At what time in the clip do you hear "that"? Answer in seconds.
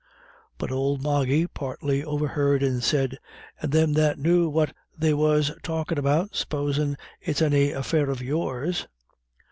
3.93-4.17